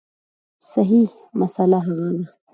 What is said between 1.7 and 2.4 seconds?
هغه ده